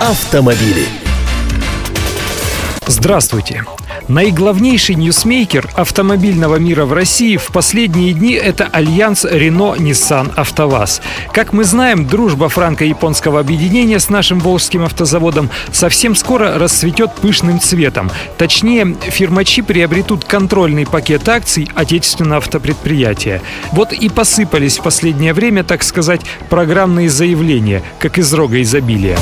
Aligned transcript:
Автомобили. 0.00 0.86
Здравствуйте! 2.86 3.64
Наиглавнейший 4.08 4.96
ньюсмейкер 4.96 5.70
автомобильного 5.74 6.56
мира 6.56 6.84
в 6.84 6.92
России 6.92 7.38
в 7.38 7.46
последние 7.46 8.12
дни– 8.12 8.32
это 8.34 8.66
альянс 8.66 9.24
Рено-Ниссан-АвтоВАЗ. 9.24 11.00
Как 11.32 11.54
мы 11.54 11.64
знаем, 11.64 12.06
дружба 12.06 12.50
франко-японского 12.50 13.40
объединения 13.40 13.98
с 13.98 14.10
нашим 14.10 14.40
волжским 14.40 14.84
автозаводом 14.84 15.48
совсем 15.72 16.14
скоро 16.14 16.58
расцветет 16.58 17.14
пышным 17.14 17.60
цветом. 17.60 18.10
Точнее, 18.36 18.94
фирмачи 19.00 19.62
приобретут 19.62 20.24
контрольный 20.24 20.86
пакет 20.86 21.26
акций 21.28 21.70
отечественного 21.74 22.38
автопредприятия. 22.38 23.40
Вот 23.72 23.92
и 23.92 24.10
посыпались 24.10 24.78
в 24.78 24.82
последнее 24.82 25.32
время, 25.32 25.64
так 25.64 25.82
сказать, 25.82 26.20
программные 26.50 27.08
заявления, 27.08 27.82
как 27.98 28.18
из 28.18 28.30
рога 28.34 28.60
изобилия. 28.60 29.16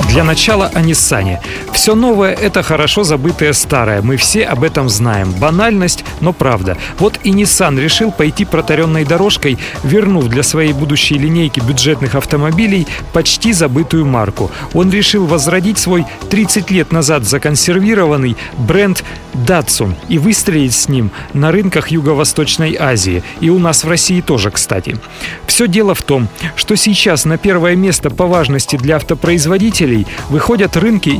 Для 0.00 0.24
начала 0.24 0.70
о 0.74 0.80
Ниссане. 0.80 1.40
Все 1.72 1.94
новое– 1.94 2.32
это 2.40 2.62
хорошо 2.62 3.02
забытое 3.02 3.52
старое. 3.52 4.02
Мы 4.02 4.16
все 4.16 4.44
об 4.44 4.62
этом 4.62 4.88
знаем. 4.88 5.32
Банальность, 5.32 6.04
но 6.20 6.32
правда. 6.32 6.76
Вот 6.98 7.18
и 7.24 7.32
Nissan 7.32 7.80
решил 7.80 8.12
пойти 8.12 8.44
протаренной 8.44 9.04
дорожкой, 9.04 9.58
вернув 9.82 10.28
для 10.28 10.42
своей 10.42 10.72
будущей 10.74 11.18
линейки 11.18 11.60
бюджетных 11.60 12.14
автомобилей 12.14 12.86
почти 13.12 13.52
забытую 13.52 14.06
марку. 14.06 14.50
Он 14.74 14.90
решил 14.90 15.26
возродить 15.26 15.78
свой 15.78 16.04
30 16.30 16.70
лет 16.70 16.92
назад 16.92 17.24
законсервированный 17.24 18.36
бренд 18.58 19.02
Datsun 19.34 19.94
и 20.08 20.18
выстрелить 20.18 20.74
с 20.74 20.88
ним 20.88 21.10
на 21.32 21.50
рынках 21.52 21.88
Юго-Восточной 21.88 22.76
Азии. 22.78 23.24
И 23.40 23.50
у 23.50 23.58
нас 23.58 23.82
в 23.82 23.88
России 23.88 24.20
тоже, 24.20 24.50
кстати. 24.50 24.98
Все 25.46 25.66
дело 25.66 25.94
в 25.94 26.02
том, 26.02 26.28
что 26.54 26.76
сейчас 26.76 27.24
на 27.24 27.38
первое 27.38 27.76
место 27.76 28.10
по 28.10 28.26
важности 28.26 28.76
для 28.76 28.96
автопроизводителей 28.96 30.06
выходят 30.28 30.76
рынки 30.76 31.10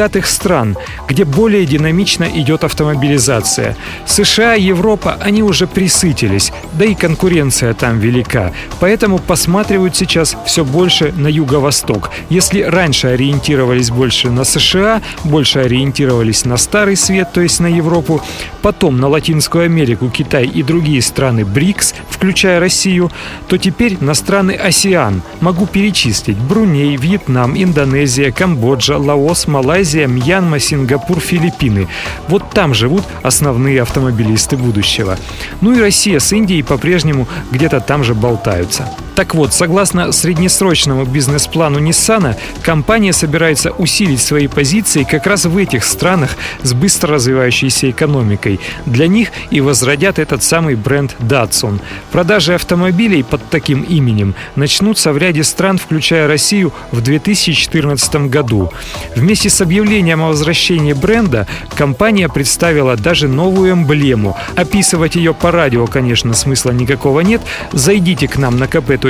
небогатых 0.00 0.26
стран, 0.26 0.76
где 1.08 1.24
более 1.24 1.66
динамично 1.66 2.24
идет 2.24 2.64
автомобилизация. 2.64 3.76
США, 4.06 4.54
Европа, 4.54 5.18
они 5.20 5.42
уже 5.42 5.66
присытились, 5.66 6.52
да 6.72 6.86
и 6.86 6.94
конкуренция 6.94 7.74
там 7.74 7.98
велика. 7.98 8.52
Поэтому 8.80 9.18
посматривают 9.18 9.96
сейчас 9.96 10.36
все 10.46 10.64
больше 10.64 11.12
на 11.16 11.28
юго-восток. 11.28 12.10
Если 12.30 12.62
раньше 12.62 13.08
ориентировались 13.08 13.90
больше 13.90 14.30
на 14.30 14.44
США, 14.44 15.02
больше 15.24 15.58
ориентировались 15.58 16.46
на 16.46 16.56
Старый 16.56 16.96
Свет, 16.96 17.32
то 17.34 17.42
есть 17.42 17.60
на 17.60 17.66
Европу, 17.66 18.22
потом 18.62 19.00
на 19.00 19.08
Латинскую 19.08 19.64
Америку, 19.64 20.08
Китай 20.08 20.46
и 20.46 20.62
другие 20.62 21.02
страны 21.02 21.44
БРИКС, 21.44 21.94
включая 22.08 22.58
Россию, 22.58 23.10
то 23.48 23.58
теперь 23.58 23.98
на 24.00 24.14
страны 24.14 24.52
АСИАН. 24.52 25.22
Могу 25.40 25.66
перечислить 25.66 26.38
Бруней, 26.38 26.96
Вьетнам, 26.96 27.54
Индонезия, 27.54 28.32
Камбоджа, 28.32 28.96
Лаос, 28.96 29.46
Малайзия, 29.46 29.89
Мьянма, 29.94 30.58
Сингапур, 30.58 31.20
Филиппины. 31.20 31.88
Вот 32.28 32.50
там 32.50 32.74
живут 32.74 33.04
основные 33.22 33.82
автомобилисты 33.82 34.56
будущего. 34.56 35.18
Ну 35.60 35.72
и 35.72 35.80
Россия 35.80 36.18
с 36.18 36.32
Индией 36.32 36.62
по-прежнему 36.62 37.26
где-то 37.50 37.80
там 37.80 38.04
же 38.04 38.14
болтаются. 38.14 38.88
Так 39.20 39.34
вот, 39.34 39.52
согласно 39.52 40.12
среднесрочному 40.12 41.04
бизнес-плану 41.04 41.78
Nissan, 41.78 42.36
компания 42.62 43.12
собирается 43.12 43.70
усилить 43.70 44.22
свои 44.22 44.46
позиции 44.46 45.02
как 45.02 45.26
раз 45.26 45.44
в 45.44 45.58
этих 45.58 45.84
странах 45.84 46.38
с 46.62 46.72
быстро 46.72 47.16
развивающейся 47.16 47.90
экономикой. 47.90 48.60
Для 48.86 49.08
них 49.08 49.28
и 49.50 49.60
возродят 49.60 50.18
этот 50.18 50.42
самый 50.42 50.74
бренд 50.74 51.16
Datsun. 51.18 51.82
Продажи 52.10 52.54
автомобилей 52.54 53.22
под 53.22 53.46
таким 53.50 53.82
именем 53.82 54.34
начнутся 54.56 55.12
в 55.12 55.18
ряде 55.18 55.44
стран, 55.44 55.76
включая 55.76 56.26
Россию, 56.26 56.72
в 56.90 57.02
2014 57.02 58.30
году. 58.30 58.72
Вместе 59.14 59.50
с 59.50 59.60
объявлением 59.60 60.22
о 60.22 60.28
возвращении 60.28 60.94
бренда 60.94 61.46
компания 61.76 62.30
представила 62.30 62.96
даже 62.96 63.28
новую 63.28 63.74
эмблему. 63.74 64.38
Описывать 64.56 65.14
ее 65.14 65.34
по 65.34 65.50
радио, 65.50 65.86
конечно, 65.86 66.32
смысла 66.32 66.70
никакого 66.70 67.20
нет. 67.20 67.42
Зайдите 67.74 68.26
к 68.26 68.38
нам 68.38 68.58
на 68.58 68.64
kp.ru 68.64 69.09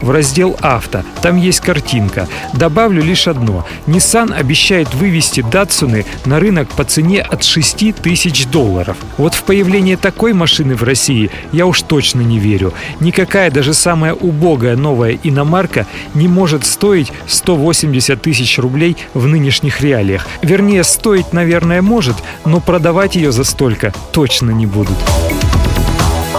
в 0.00 0.10
раздел 0.10 0.56
«Авто». 0.60 1.02
Там 1.22 1.36
есть 1.36 1.60
картинка. 1.60 2.28
Добавлю 2.52 3.02
лишь 3.02 3.28
одно. 3.28 3.66
Nissan 3.86 4.32
обещает 4.34 4.92
вывести 4.94 5.42
Датсуны 5.42 6.04
на 6.24 6.40
рынок 6.40 6.68
по 6.68 6.84
цене 6.84 7.22
от 7.22 7.44
6 7.44 7.94
тысяч 7.94 8.46
долларов. 8.46 8.96
Вот 9.16 9.34
в 9.34 9.42
появление 9.44 9.96
такой 9.96 10.32
машины 10.32 10.74
в 10.74 10.82
России 10.82 11.30
я 11.52 11.66
уж 11.66 11.82
точно 11.82 12.20
не 12.20 12.38
верю. 12.38 12.72
Никакая 13.00 13.50
даже 13.50 13.74
самая 13.74 14.14
убогая 14.14 14.76
новая 14.76 15.18
иномарка 15.22 15.86
не 16.14 16.28
может 16.28 16.64
стоить 16.64 17.12
180 17.26 18.20
тысяч 18.20 18.58
рублей 18.58 18.96
в 19.14 19.26
нынешних 19.26 19.80
реалиях. 19.80 20.26
Вернее, 20.42 20.84
стоить, 20.84 21.32
наверное, 21.32 21.82
может, 21.82 22.16
но 22.44 22.60
продавать 22.60 23.16
ее 23.16 23.32
за 23.32 23.44
столько 23.44 23.92
точно 24.12 24.50
не 24.50 24.66
будут. 24.66 24.96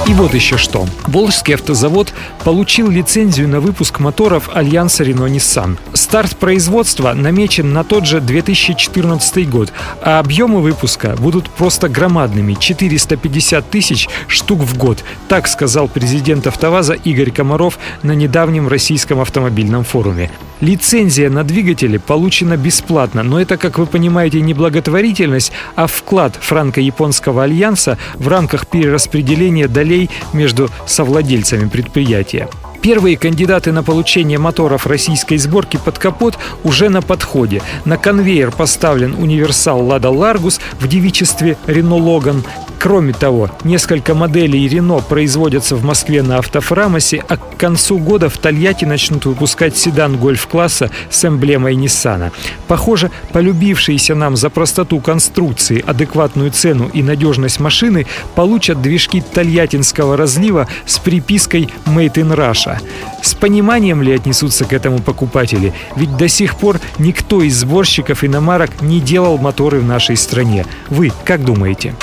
И 0.05 0.13
вот 0.13 0.33
еще 0.33 0.57
что. 0.57 0.85
Волжский 1.07 1.55
автозавод 1.55 2.13
получил 2.43 2.89
лицензию 2.89 3.47
на 3.47 3.61
выпуск 3.61 3.99
моторов 3.99 4.49
Альянса 4.53 5.05
Рено-Ниссан. 5.05 5.77
Старт 5.93 6.35
производства 6.35 7.13
намечен 7.13 7.71
на 7.71 7.85
тот 7.85 8.05
же 8.05 8.19
2014 8.19 9.49
год, 9.49 9.71
а 10.01 10.19
объемы 10.19 10.61
выпуска 10.61 11.15
будут 11.17 11.49
просто 11.49 11.87
громадными– 11.87 12.53
450 12.59 13.69
тысяч 13.69 14.09
штук 14.27 14.59
в 14.59 14.77
год. 14.77 15.05
Так 15.29 15.47
сказал 15.47 15.87
президент 15.87 16.47
«АвтоВАЗа» 16.47 16.95
Игорь 16.95 17.31
Комаров 17.31 17.79
на 18.01 18.11
недавнем 18.11 18.67
российском 18.67 19.21
автомобильном 19.21 19.85
форуме. 19.85 20.29
Лицензия 20.63 21.29
на 21.29 21.44
двигатели 21.44 21.97
получена 21.97 22.56
бесплатно, 22.56 23.22
но 23.22 23.41
это, 23.41 23.57
как 23.57 23.78
вы 23.78 23.85
понимаете, 23.85 24.40
не 24.40 24.53
благотворительность, 24.53 25.51
а 25.75 25.88
вклад 25.88 26.38
франко-японского 26.40 27.44
альянса 27.44 27.97
в 28.16 28.29
рамках 28.29 28.68
перераспределения 28.68 29.68
долей 29.68 30.09
между 30.31 30.69
совладельцами 30.85 31.68
предприятия. 31.68 32.47
Первые 32.81 33.18
кандидаты 33.18 33.74
на 33.74 33.84
получение 33.84 34.38
моторов 34.38 34.88
российской 34.88 35.35
сборки 35.35 35.75
под 35.84 36.00
капот 36.00 36.40
уже 36.63 36.88
на 36.88 37.01
подходе. 37.01 37.62
На 37.84 37.97
конвейер 37.97 38.51
поставлен 38.51 39.16
универсал 39.16 39.85
«Лада 39.85 40.12
Ларгус» 40.12 40.62
в 40.80 40.88
девичестве 40.88 41.57
«Рено 41.68 41.97
Логан». 41.97 42.41
Кроме 42.83 43.13
того, 43.13 43.49
несколько 43.63 44.13
моделей 44.13 44.67
Рено 44.67 44.99
производятся 44.99 45.77
в 45.77 45.85
Москве 45.85 46.21
на 46.21 46.39
автофрамосе, 46.39 47.23
а 47.29 47.38
к 47.38 47.55
концу 47.55 47.97
года 47.97 48.27
в 48.27 48.38
Тольятти 48.38 48.83
начнут 48.83 49.25
выпускать 49.25 49.77
седан 49.77 50.17
гольф-класса 50.17 50.91
с 51.09 51.23
эмблемой 51.23 51.75
Ниссана. 51.75 52.33
Похоже, 52.67 53.09
полюбившиеся 53.31 54.16
нам 54.16 54.35
за 54.35 54.49
простоту 54.49 54.99
конструкции, 54.99 55.81
адекватную 55.88 56.51
цену 56.51 56.89
и 56.91 57.01
надежность 57.01 57.61
машины 57.61 58.05
получат 58.35 58.81
движки 58.81 59.21
тольяттинского 59.21 60.17
разлива 60.17 60.67
с 60.85 61.00
припиской 61.00 61.69
«Made 61.85 62.15
in 62.15 62.35
Russia». 62.35 62.79
С 63.21 63.33
пониманием 63.33 64.01
ли 64.01 64.11
отнесутся 64.11 64.65
к 64.65 64.73
этому 64.73 65.00
покупатели? 65.00 65.71
Ведь 65.95 66.17
до 66.17 66.27
сих 66.27 66.57
пор 66.57 66.81
никто 67.00 67.41
из 67.41 67.55
сборщиков 67.55 68.25
иномарок 68.25 68.81
не 68.81 69.00
делал 69.00 69.38
моторы 69.38 69.79
в 69.79 69.85
нашей 69.85 70.17
стране. 70.17 70.65
Вы 70.89 71.13
как 71.23 71.45
думаете? 71.45 71.95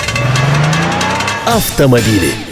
Автомобили. 1.51 2.50